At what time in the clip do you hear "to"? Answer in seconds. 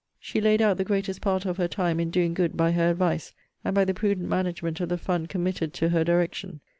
5.75-5.89